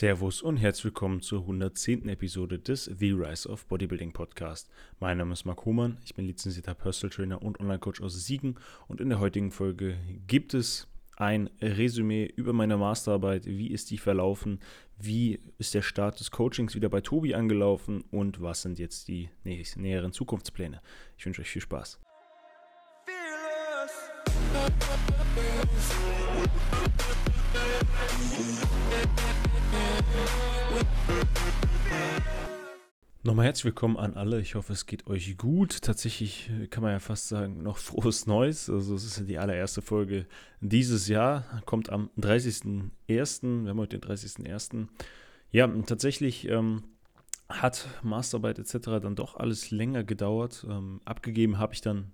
[0.00, 2.08] Servus und herzlich willkommen zur 110.
[2.08, 4.70] Episode des The Rise of Bodybuilding Podcast.
[4.98, 8.54] Mein Name ist Marc Hohmann, ich bin lizenzierter Personal Trainer und Online-Coach aus Siegen
[8.88, 13.98] und in der heutigen Folge gibt es ein Resümee über meine Masterarbeit, wie ist die
[13.98, 14.60] verlaufen,
[14.96, 19.28] wie ist der Start des Coachings wieder bei Tobi angelaufen und was sind jetzt die
[19.44, 20.80] näheren Zukunftspläne.
[21.18, 22.00] Ich wünsche euch viel Spaß.
[33.22, 34.40] Nochmal herzlich willkommen an alle.
[34.40, 35.82] Ich hoffe, es geht euch gut.
[35.82, 38.68] Tatsächlich kann man ja fast sagen, noch frohes Neues.
[38.68, 40.26] Also es ist die allererste Folge
[40.60, 41.62] dieses Jahr.
[41.64, 43.62] Kommt am 30.01.
[43.62, 44.88] Wir haben heute den 30.01.
[45.52, 46.82] Ja, tatsächlich ähm,
[47.48, 49.00] hat Masterarbeit etc.
[49.00, 50.66] dann doch alles länger gedauert.
[50.68, 52.12] Ähm, abgegeben habe ich dann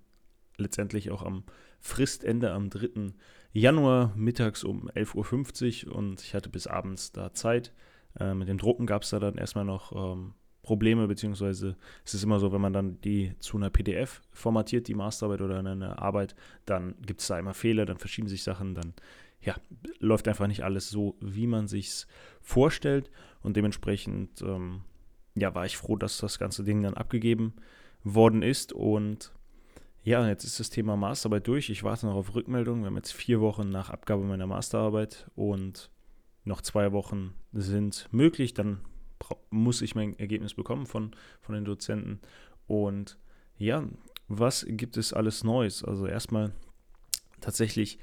[0.58, 1.44] letztendlich auch am
[1.80, 3.12] Fristende am 3.
[3.52, 7.72] Januar mittags um 11.50 Uhr und ich hatte bis abends da Zeit.
[8.18, 12.24] Äh, mit dem Drucken gab es da dann erstmal noch ähm, Probleme, beziehungsweise es ist
[12.24, 16.34] immer so, wenn man dann die zu einer PDF formatiert, die Masterarbeit oder eine Arbeit,
[16.64, 18.92] dann gibt es da immer Fehler, dann verschieben sich Sachen, dann
[19.40, 19.54] ja,
[20.00, 22.06] läuft einfach nicht alles so, wie man sich
[22.42, 23.10] vorstellt
[23.42, 24.82] und dementsprechend ähm,
[25.36, 27.54] ja, war ich froh, dass das ganze Ding dann abgegeben
[28.02, 29.32] worden ist und
[30.06, 31.68] ja, jetzt ist das Thema Masterarbeit durch.
[31.68, 32.82] Ich warte noch auf Rückmeldung.
[32.82, 35.90] Wir haben jetzt vier Wochen nach Abgabe meiner Masterarbeit und
[36.44, 38.54] noch zwei Wochen sind möglich.
[38.54, 38.82] Dann
[39.50, 42.20] muss ich mein Ergebnis bekommen von, von den Dozenten.
[42.68, 43.18] Und
[43.58, 43.82] ja,
[44.28, 45.82] was gibt es alles Neues?
[45.82, 46.52] Also erstmal
[47.40, 47.98] tatsächlich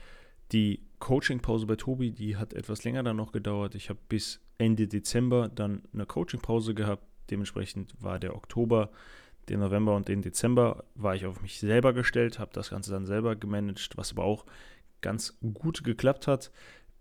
[0.52, 3.76] die Coaching-Pause bei Tobi, die hat etwas länger dann noch gedauert.
[3.76, 7.06] Ich habe bis Ende Dezember dann eine Coaching-Pause gehabt.
[7.30, 8.92] Dementsprechend war der Oktober
[9.49, 13.05] den November und den Dezember war ich auf mich selber gestellt, habe das Ganze dann
[13.05, 14.45] selber gemanagt, was aber auch
[15.02, 16.52] ganz gut geklappt hat.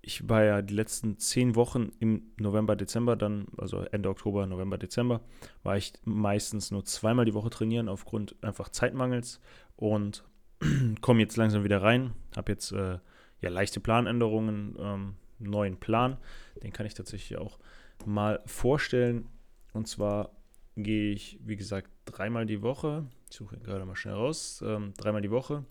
[0.04, 4.76] Ich war ja die letzten zehn Wochen im November, Dezember dann, also Ende Oktober, November,
[4.76, 5.20] Dezember,
[5.62, 9.40] war ich meistens nur zweimal die Woche trainieren aufgrund einfach Zeitmangels
[9.77, 10.24] und
[11.00, 12.12] komme jetzt langsam wieder rein.
[12.34, 12.98] Habe jetzt äh,
[13.40, 16.17] ja leichte Planänderungen, ähm, neuen Plan.
[16.62, 17.58] Den kann ich tatsächlich auch
[18.05, 19.28] mal vorstellen.
[19.72, 20.30] Und zwar
[20.77, 25.22] gehe ich, wie gesagt, dreimal die Woche, ich suche gerade mal schnell raus, ähm, dreimal
[25.22, 25.64] die Woche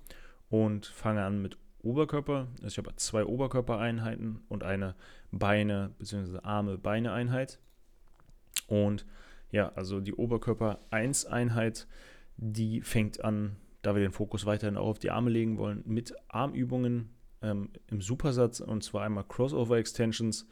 [0.50, 2.48] und fange an mit Oberkörper.
[2.62, 4.96] Also ich habe zwei Oberkörpereinheiten und eine
[5.32, 6.40] Beine- bzw.
[6.44, 7.60] Arme-Beine-Einheit.
[8.68, 9.06] Und
[9.52, 11.88] ja, also die Oberkörper-1-Einheit,
[12.38, 16.14] die fängt an, da wir den Fokus weiterhin auch auf die Arme legen wollen, mit
[16.28, 17.10] Armübungen
[17.42, 20.48] ähm, im Supersatz und zwar einmal Crossover Extensions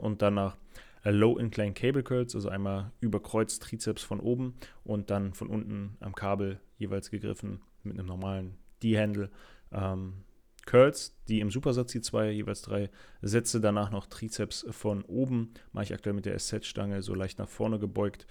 [0.00, 0.56] und danach
[1.04, 4.54] Low Incline Cable Curls, also einmal überkreuzt Trizeps von oben
[4.84, 9.30] und dann von unten am Kabel jeweils gegriffen mit einem normalen D-Handle.
[9.72, 10.24] Ähm,
[10.66, 12.90] Curls, die im Supersatz die zwei, jeweils drei
[13.22, 17.48] Sätze, danach noch Trizeps von oben, mache ich aktuell mit der SZ-Stange so leicht nach
[17.48, 18.26] vorne gebeugt.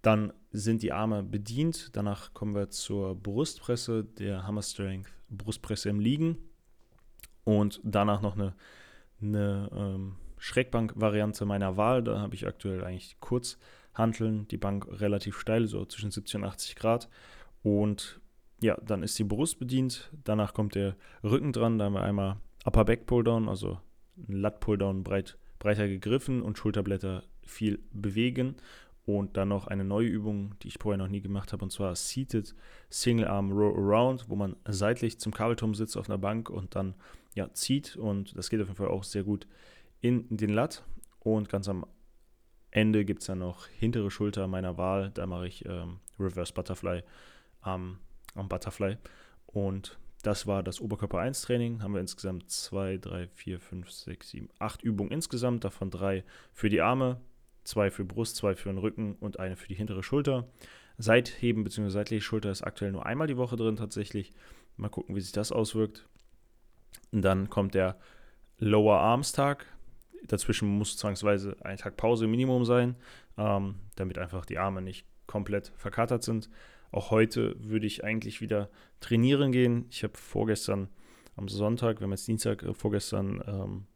[0.00, 5.98] Dann sind die Arme bedient, danach kommen wir zur Brustpresse, der Hammer Strength Brustpresse im
[5.98, 6.38] Liegen
[7.42, 8.54] und danach noch eine,
[9.20, 12.04] eine ähm, Schrägbank-Variante meiner Wahl.
[12.04, 13.58] Da habe ich aktuell eigentlich kurz
[13.94, 17.08] handeln, die Bank relativ steil, so zwischen 70 und 80 Grad.
[17.62, 18.20] Und
[18.60, 20.10] ja, dann ist die Brust bedient.
[20.22, 21.78] Danach kommt der Rücken dran.
[21.78, 23.80] Da haben wir einmal Upper Back Pulldown, also
[24.16, 28.56] ein Lat Pulldown breit, breiter gegriffen und Schulterblätter viel bewegen.
[29.04, 31.94] Und dann noch eine neue Übung, die ich vorher noch nie gemacht habe, und zwar
[31.94, 32.54] Seated
[32.90, 36.94] Single Arm Row Around, wo man seitlich zum Kabelturm sitzt auf einer Bank und dann
[37.34, 37.96] ja, zieht.
[37.96, 39.46] Und das geht auf jeden Fall auch sehr gut
[40.06, 40.84] in den Lat
[41.20, 41.86] und ganz am
[42.70, 45.10] Ende gibt es dann noch hintere Schulter meiner Wahl.
[45.14, 47.02] Da mache ich ähm, Reverse Butterfly
[47.62, 47.98] am,
[48.34, 48.98] am Butterfly.
[49.46, 51.82] Und das war das Oberkörper 1 Training.
[51.82, 55.64] Haben wir insgesamt 2, 3, 4, 5, 6, 7, 8 Übungen insgesamt.
[55.64, 57.20] Davon drei für die Arme,
[57.64, 60.48] zwei für Brust, zwei für den Rücken und eine für die hintere Schulter.
[60.98, 61.90] Seitheben bzw.
[61.90, 64.32] seitliche Schulter ist aktuell nur einmal die Woche drin tatsächlich.
[64.76, 66.08] Mal gucken, wie sich das auswirkt.
[67.12, 67.98] Und dann kommt der
[68.58, 69.66] Lower Arms Tag.
[70.26, 72.96] Dazwischen muss zwangsweise ein Tag Pause Minimum sein,
[73.38, 76.48] ähm, damit einfach die Arme nicht komplett verkatert sind.
[76.92, 78.70] Auch heute würde ich eigentlich wieder
[79.00, 79.86] trainieren gehen.
[79.90, 80.88] Ich habe vorgestern
[81.36, 83.86] am Sonntag, wir haben jetzt Dienstag, äh, vorgestern ähm,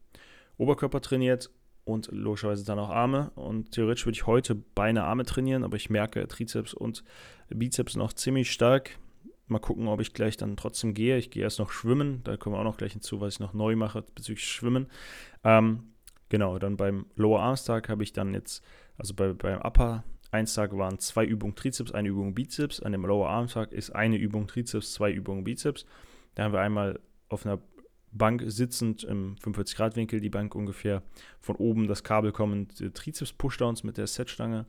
[0.57, 1.49] Oberkörper trainiert
[1.83, 3.31] und logischerweise dann auch Arme.
[3.35, 7.03] Und theoretisch würde ich heute Beine, Arme trainieren, aber ich merke Trizeps und
[7.49, 8.99] Bizeps noch ziemlich stark.
[9.47, 11.17] Mal gucken, ob ich gleich dann trotzdem gehe.
[11.17, 12.23] Ich gehe erst noch schwimmen.
[12.23, 14.87] Da kommen wir auch noch gleich hinzu, was ich noch neu mache bezüglich Schwimmen.
[15.43, 15.91] Ähm,
[16.31, 18.63] Genau, dann beim Lower Arms Tag habe ich dann jetzt,
[18.97, 22.79] also bei, beim Upper 1 Tag waren zwei Übungen Trizeps, eine Übung Bizeps.
[22.79, 25.85] An dem Lower Arm Tag ist eine Übung Trizeps, zwei Übungen Bizeps.
[26.35, 27.59] Da haben wir einmal auf einer
[28.13, 31.03] Bank sitzend im 45-Grad-Winkel, die Bank ungefähr
[31.41, 34.65] von oben das Kabel kommend, Trizeps-Pushdowns mit der Set-Stange.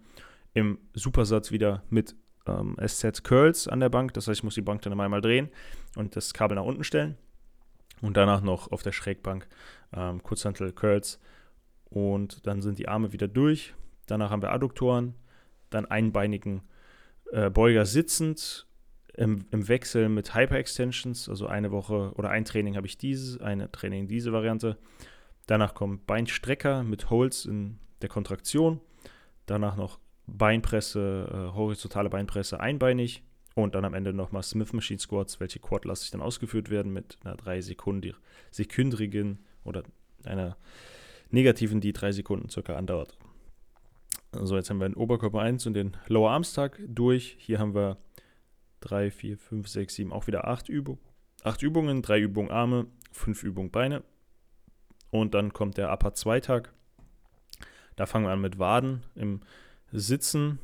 [0.55, 2.17] Im Supersatz wieder mit
[2.49, 4.15] ähm, SZ-Curls an der Bank.
[4.15, 5.49] Das heißt, ich muss die Bank dann einmal drehen
[5.94, 7.17] und das Kabel nach unten stellen.
[8.00, 9.47] Und danach noch auf der Schrägbank
[9.93, 11.20] ähm, Kurzhantel-Curls.
[11.93, 13.75] Und dann sind die Arme wieder durch.
[14.06, 15.15] Danach haben wir Adduktoren,
[15.71, 16.62] dann einbeinigen
[17.31, 18.67] äh, Beuger sitzend
[19.15, 23.71] im, im Wechsel mit Hyper-Extensions, also eine Woche oder ein Training habe ich diese, eine
[23.71, 24.79] Training diese Variante.
[25.47, 28.81] Danach kommen Beinstrecker mit Holds in der Kontraktion.
[29.47, 33.23] Danach noch Beinpresse, äh, horizontale Beinpresse einbeinig.
[33.55, 37.37] Und dann am Ende nochmal Smith Machine Squats, welche quadlastig dann ausgeführt werden mit einer
[37.37, 38.15] drei Sekunden,
[38.50, 39.83] sekündrigen oder
[40.25, 40.56] einer
[41.32, 43.19] negativen, die drei Sekunden circa andauert.
[44.32, 47.37] So, jetzt haben wir den Oberkörper 1 und den Lower Arms Tag durch.
[47.38, 47.99] Hier haben wir
[48.81, 51.00] 3, 4, 5, 6, 7, auch wieder 8 Übungen.
[51.44, 54.02] 8 Übungen, 3 Übungen Arme, 5 Übungen Beine.
[55.11, 56.73] Und dann kommt der Upper 2 Tag.
[57.96, 59.40] Da fangen wir an mit Waden im
[59.93, 60.58] Sitzen,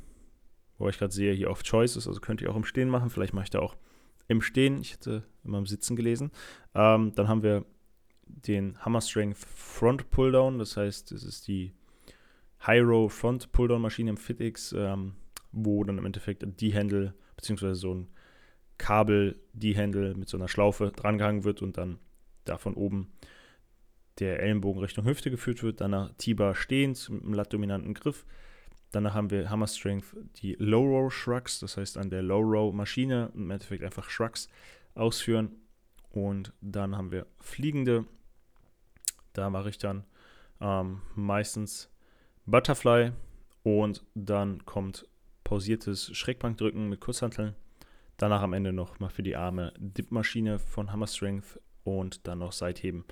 [0.78, 3.10] wo ich gerade sehe, hier auf Choices, also könnt ihr auch im Stehen machen.
[3.10, 3.76] Vielleicht mache ich da auch
[4.28, 4.80] im Stehen.
[4.80, 6.30] Ich hätte immer im Sitzen gelesen.
[6.74, 7.66] Ähm, dann haben wir
[8.28, 11.72] den Hammer Strength Front Pulldown, das heißt, es ist die
[12.66, 15.14] High Row Front Pulldown Maschine im FitX, ähm,
[15.52, 18.08] wo dann im Endeffekt die Handle beziehungsweise so ein
[18.78, 21.98] Kabel, die Händel mit so einer Schlaufe drangehangen wird und dann
[22.44, 23.12] da von oben
[24.19, 25.80] der Ellenbogen Richtung Hüfte geführt wird.
[25.80, 28.25] Danach T-Bar stehend mit einem lat-dominanten Griff.
[28.90, 32.72] Danach haben wir Hammer Strength die Low Row Shrugs, das heißt an der Low Row
[32.72, 34.48] Maschine im Endeffekt einfach Shrugs
[34.94, 35.50] ausführen.
[36.10, 38.06] Und dann haben wir Fliegende.
[39.38, 40.02] Da mache ich dann
[40.61, 41.88] ähm, meistens
[42.46, 43.12] Butterfly
[43.62, 45.06] und dann kommt
[45.44, 47.55] pausiertes Schrägbankdrücken mit Kurzhanteln.
[48.17, 52.50] Danach am Ende noch mal für die Arme Dip-Maschine von Hammer Strength und dann noch
[52.50, 53.05] Seitheben.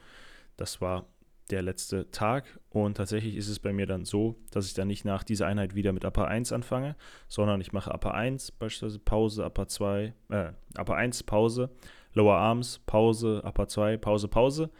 [0.56, 1.06] Das war
[1.50, 5.05] der letzte Tag und tatsächlich ist es bei mir dann so, dass ich dann nicht
[5.05, 6.96] nach dieser Einheit wieder mit Upper 1 anfange,
[7.28, 11.70] sondern ich mache Upper 1, beispielsweise Pause, Upper 2, äh, Upper 1, Pause,
[12.14, 14.70] Lower Arms, Pause, Upper 2, Pause, Pause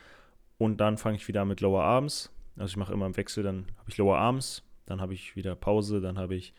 [0.59, 2.33] und dann fange ich wieder mit Lower Arms.
[2.57, 5.55] Also ich mache immer im Wechsel, dann habe ich Lower Arms, dann habe ich wieder
[5.55, 6.55] Pause, dann habe ich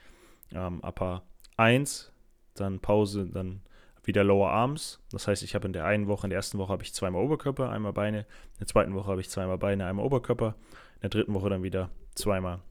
[0.51, 1.23] ähm, Upper
[1.57, 2.11] 1,
[2.53, 3.61] dann Pause, dann
[4.03, 4.99] wieder Lower Arms.
[5.11, 7.23] Das heißt, ich habe in der einen Woche, in der ersten Woche habe ich zweimal
[7.23, 8.19] Oberkörper, einmal Beine.
[8.19, 10.55] In der zweiten Woche habe ich zweimal Beine, einmal Oberkörper.
[10.95, 12.61] In der dritten Woche dann wieder zweimal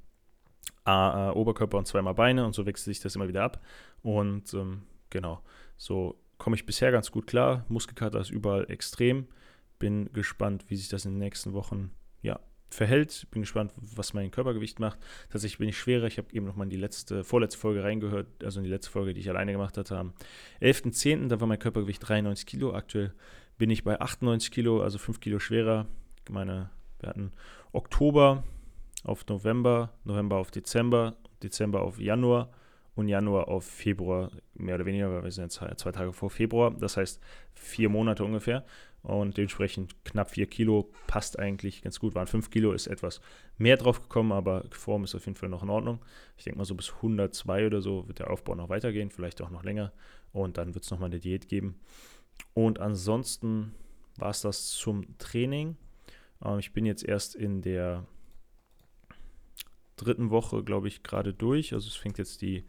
[0.87, 3.61] äh, äh, Oberkörper und zweimal Beine und so wechselt sich das immer wieder ab.
[4.03, 5.43] Und ähm, genau,
[5.77, 7.65] so komme ich bisher ganz gut klar.
[7.69, 9.29] Muskelkater ist überall extrem.
[9.79, 11.91] Bin gespannt, wie sich das in den nächsten Wochen
[12.23, 12.41] ja,
[12.71, 13.27] verhält.
[13.31, 14.99] Bin gespannt, was mein Körpergewicht macht.
[15.31, 16.07] Tatsächlich bin ich schwerer.
[16.07, 18.91] Ich habe eben noch mal in die letzte, vorletzte Folge reingehört, also in die letzte
[18.91, 20.15] Folge, die ich alleine gemacht hatte, am
[20.61, 21.29] 11.10.
[21.29, 22.75] Da war mein Körpergewicht 93 Kilo.
[22.75, 23.13] Aktuell
[23.59, 25.87] bin ich bei 98 Kilo, also 5 Kilo schwerer.
[26.29, 26.71] Meine,
[27.01, 27.33] wir hatten
[27.73, 28.43] Oktober
[29.05, 32.51] auf November, November auf Dezember, Dezember auf Januar
[32.95, 36.73] und Januar auf Februar, mehr oder weniger, weil wir sind jetzt zwei Tage vor Februar,
[36.73, 37.21] das heißt
[37.53, 38.65] vier Monate ungefähr
[39.07, 42.17] und dementsprechend knapp 4 Kilo passt eigentlich ganz gut.
[42.17, 43.21] Waren 5 Kilo, ist etwas
[43.57, 46.01] mehr drauf gekommen, aber Form ist auf jeden Fall noch in Ordnung.
[46.37, 49.51] Ich denke mal, so bis 102 oder so wird der Aufbau noch weitergehen, vielleicht auch
[49.51, 49.93] noch länger.
[50.33, 51.79] Und dann wird es nochmal eine Diät geben.
[52.53, 53.77] Und ansonsten
[54.17, 55.77] war es das zum Training.
[56.45, 58.05] Ähm, ich bin jetzt erst in der
[59.95, 61.75] dritten Woche, glaube ich, gerade durch.
[61.75, 62.65] Also es fängt jetzt die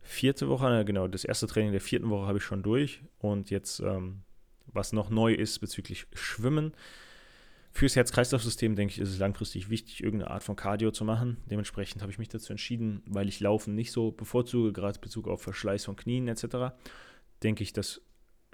[0.00, 0.86] vierte Woche an.
[0.86, 3.02] Genau, das erste Training der vierten Woche habe ich schon durch.
[3.18, 4.22] Und jetzt ähm,
[4.66, 6.74] was noch neu ist bezüglich Schwimmen.
[7.72, 11.36] Fürs Herz-Kreislauf-System, denke ich, ist es langfristig wichtig, irgendeine Art von Cardio zu machen.
[11.50, 15.28] Dementsprechend habe ich mich dazu entschieden, weil ich Laufen nicht so bevorzuge, gerade in Bezug
[15.28, 16.74] auf Verschleiß von Knien etc.,
[17.42, 18.02] denke ich, dass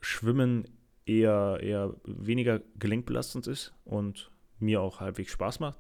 [0.00, 0.68] Schwimmen
[1.06, 5.78] eher, eher weniger gelenkbelastend ist und mir auch halbwegs Spaß macht.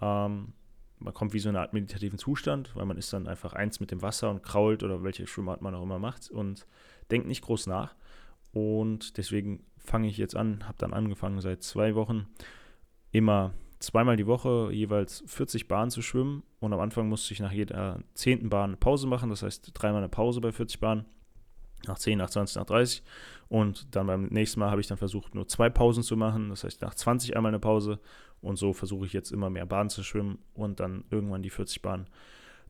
[0.00, 0.54] Ähm,
[0.98, 3.90] man kommt wie so eine Art meditativen Zustand, weil man ist dann einfach eins mit
[3.90, 6.66] dem Wasser und krault oder welche Schwimmart man auch immer macht und
[7.10, 7.94] denkt nicht groß nach.
[8.58, 12.26] Und deswegen fange ich jetzt an, habe dann angefangen seit zwei Wochen
[13.12, 16.42] immer zweimal die Woche jeweils 40 Bahnen zu schwimmen.
[16.60, 19.98] Und am Anfang musste ich nach jeder zehnten Bahn eine Pause machen, das heißt dreimal
[19.98, 21.04] eine Pause bei 40 Bahnen.
[21.86, 23.04] Nach 10, nach 20, nach 30.
[23.48, 26.48] Und dann beim nächsten Mal habe ich dann versucht, nur zwei Pausen zu machen.
[26.48, 28.00] Das heißt, nach 20 einmal eine Pause.
[28.40, 31.80] Und so versuche ich jetzt immer mehr Bahnen zu schwimmen und dann irgendwann die 40
[31.80, 32.08] Bahnen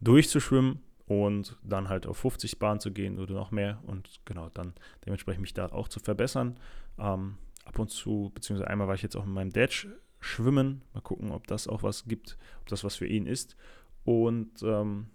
[0.00, 4.75] durchzuschwimmen und dann halt auf 50 Bahnen zu gehen oder noch mehr und genau dann
[5.07, 6.61] dementsprechend mich da auch zu verbessern.
[6.99, 9.88] Ähm, ab und zu, beziehungsweise einmal war ich jetzt auch mit meinem Dad
[10.21, 13.57] schwimmen, mal gucken, ob das auch was gibt, ob das was für ihn ist
[14.05, 15.07] und ähm,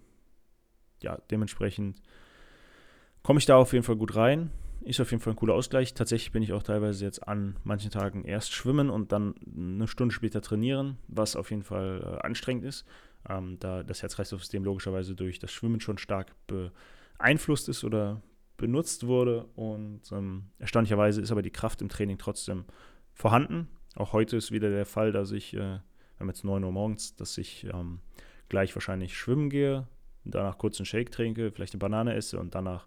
[1.00, 2.02] ja, dementsprechend
[3.22, 4.50] komme ich da auf jeden Fall gut rein.
[4.82, 5.94] ist auf jeden Fall ein cooler Ausgleich.
[5.94, 10.12] Tatsächlich bin ich auch teilweise jetzt an manchen Tagen erst schwimmen und dann eine Stunde
[10.14, 12.84] später trainieren, was auf jeden Fall äh, anstrengend ist,
[13.28, 18.22] ähm, da das Herz-Kreislauf-System logischerweise durch das Schwimmen schon stark beeinflusst ist oder
[18.56, 19.46] benutzt wurde.
[19.56, 22.64] Und ähm, erstaunlicherweise ist aber die Kraft im Training trotzdem
[23.12, 23.68] vorhanden.
[23.96, 25.82] Auch heute ist wieder der Fall, dass ich, äh, wir
[26.20, 28.00] haben jetzt 9 Uhr morgens, dass ich ähm,
[28.48, 29.86] gleich wahrscheinlich schwimmen gehe,
[30.24, 32.86] danach kurz einen Shake trinke, vielleicht eine Banane esse und danach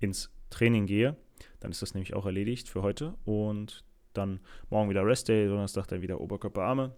[0.00, 1.16] ins Training gehe.
[1.60, 3.14] Dann ist das nämlich auch erledigt für heute.
[3.24, 4.40] Und dann
[4.70, 6.94] morgen wieder Rest Day, Donnerstag dann wieder Oberkörper, Arme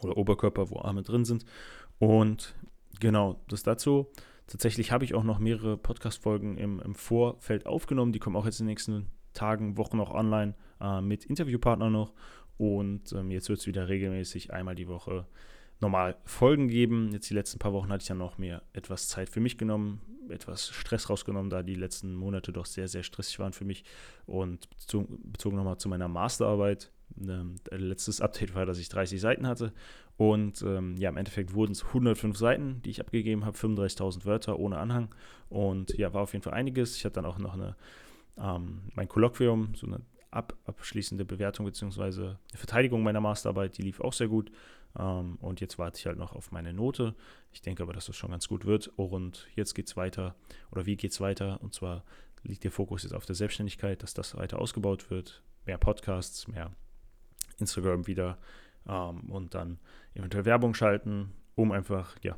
[0.00, 1.44] oder Oberkörper, wo Arme drin sind.
[1.98, 2.54] Und
[3.00, 4.06] genau, das dazu.
[4.46, 8.12] Tatsächlich habe ich auch noch mehrere Podcast-Folgen im, im, Vorfeld aufgenommen.
[8.12, 12.12] Die kommen auch jetzt in den nächsten Tagen, Wochen noch online äh, mit Interviewpartnern noch.
[12.56, 15.26] Und ähm, jetzt wird es wieder regelmäßig einmal die Woche
[15.80, 17.10] normal Folgen geben.
[17.12, 20.00] Jetzt die letzten paar Wochen hatte ich ja noch mehr etwas Zeit für mich genommen,
[20.28, 23.84] etwas Stress rausgenommen, da die letzten Monate doch sehr, sehr stressig waren für mich.
[24.26, 26.90] Und bezogen, bezogen nochmal zu meiner Masterarbeit.
[27.20, 29.72] Ähm, letztes Update war, dass ich 30 Seiten hatte.
[30.16, 34.58] Und ähm, ja, im Endeffekt wurden es 105 Seiten, die ich abgegeben habe, 35.000 Wörter
[34.58, 35.14] ohne Anhang.
[35.48, 36.96] Und ja, war auf jeden Fall einiges.
[36.96, 37.76] Ich hatte dann auch noch eine,
[38.38, 42.34] ähm, mein Kolloquium, so eine ab, abschließende Bewertung bzw.
[42.54, 44.50] Verteidigung meiner Masterarbeit, die lief auch sehr gut.
[44.98, 47.14] Ähm, und jetzt warte ich halt noch auf meine Note.
[47.52, 48.88] Ich denke aber, dass das schon ganz gut wird.
[48.96, 50.34] Und jetzt geht es weiter.
[50.72, 51.60] Oder wie geht es weiter?
[51.62, 52.04] Und zwar
[52.42, 55.42] liegt der Fokus jetzt auf der Selbstständigkeit, dass das weiter ausgebaut wird.
[55.66, 56.70] Mehr Podcasts, mehr
[57.58, 58.38] Instagram wieder.
[58.88, 59.78] Ähm, und dann
[60.14, 62.36] eventuell Werbung schalten, um einfach, ja,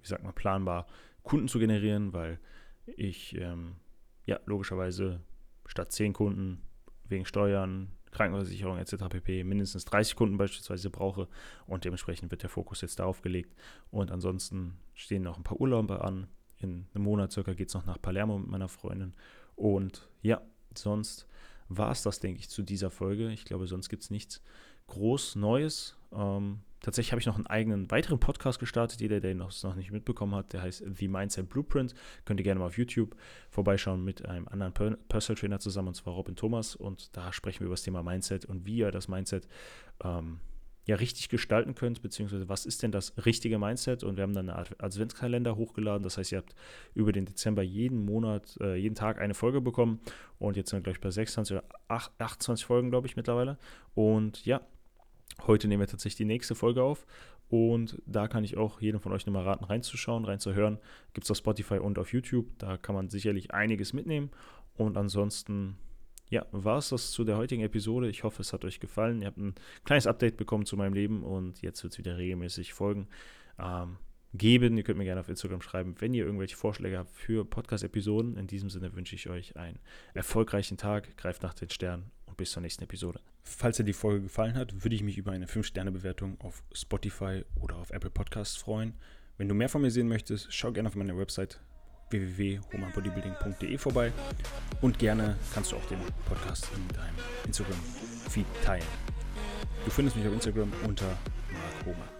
[0.00, 0.86] wie sagt man, planbar
[1.22, 2.40] Kunden zu generieren, weil
[2.86, 3.76] ich, ähm,
[4.24, 5.20] ja, logischerweise
[5.66, 6.62] statt 10 Kunden
[7.04, 9.08] wegen Steuern, Krankenversicherung etc.
[9.08, 9.44] pp.
[9.44, 11.28] mindestens 30 Kunden beispielsweise brauche
[11.66, 13.54] und dementsprechend wird der Fokus jetzt darauf gelegt.
[13.90, 16.26] Und ansonsten stehen noch ein paar Urlaube an.
[16.58, 19.14] In einem Monat circa geht es noch nach Palermo mit meiner Freundin.
[19.54, 20.40] Und ja,
[20.74, 21.26] sonst
[21.70, 23.30] war es das, denke ich, zu dieser Folge.
[23.30, 24.42] Ich glaube, sonst gibt es nichts
[24.88, 25.96] groß Neues.
[26.12, 29.00] Ähm, Tatsächlich habe ich noch einen eigenen weiteren Podcast gestartet.
[29.00, 31.94] Jeder, der ihn noch, nicht mitbekommen hat, der heißt The Mindset Blueprint.
[32.24, 33.16] Könnt ihr gerne mal auf YouTube
[33.50, 34.72] vorbeischauen mit einem anderen
[35.08, 36.74] Personal Trainer zusammen, und zwar Robin Thomas.
[36.74, 39.46] Und da sprechen wir über das Thema Mindset und wie ihr das Mindset
[40.02, 40.40] ähm,
[40.86, 44.02] ja richtig gestalten könnt, beziehungsweise was ist denn das richtige Mindset?
[44.02, 46.02] Und wir haben dann einen Adventskalender hochgeladen.
[46.02, 46.54] Das heißt, ihr habt
[46.94, 50.00] über den Dezember jeden Monat, äh, jeden Tag eine Folge bekommen.
[50.38, 53.58] Und jetzt sind wir, glaube ich, bei 26 oder 28 Folgen, glaube ich, mittlerweile.
[53.94, 54.60] Und ja,
[55.46, 57.06] Heute nehmen wir tatsächlich die nächste Folge auf
[57.48, 60.78] und da kann ich auch jedem von euch nochmal raten, reinzuschauen, reinzuhören.
[61.14, 62.46] Gibt es auf Spotify und auf YouTube.
[62.58, 64.30] Da kann man sicherlich einiges mitnehmen.
[64.76, 65.76] Und ansonsten,
[66.30, 68.08] ja, war es das zu der heutigen Episode.
[68.08, 69.20] Ich hoffe, es hat euch gefallen.
[69.20, 72.72] Ihr habt ein kleines Update bekommen zu meinem Leben und jetzt wird es wieder regelmäßig
[72.72, 73.08] Folgen
[73.58, 73.96] ähm,
[74.32, 74.76] geben.
[74.76, 78.36] Ihr könnt mir gerne auf Instagram schreiben, wenn ihr irgendwelche Vorschläge habt für Podcast-Episoden.
[78.36, 79.80] In diesem Sinne wünsche ich euch einen
[80.14, 81.16] erfolgreichen Tag.
[81.16, 83.20] Greift nach den Sternen und bis zur nächsten Episode.
[83.42, 87.76] Falls dir die Folge gefallen hat, würde ich mich über eine 5-Sterne-Bewertung auf Spotify oder
[87.76, 88.94] auf Apple Podcasts freuen.
[89.36, 91.60] Wenn du mehr von mir sehen möchtest, schau gerne auf meine Website
[92.10, 94.12] www.humanbodybuilding.de vorbei
[94.80, 98.84] und gerne kannst du auch den Podcast in deinem Instagram-Feed teilen.
[99.84, 102.19] Du findest mich auf Instagram unter Mark Homer.